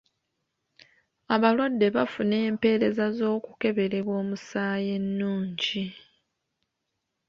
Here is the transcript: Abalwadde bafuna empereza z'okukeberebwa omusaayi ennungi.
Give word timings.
Abalwadde 1.35 1.87
bafuna 1.95 2.35
empereza 2.49 3.05
z'okukeberebwa 3.17 4.13
omusaayi 4.21 4.89
ennungi. 4.97 5.83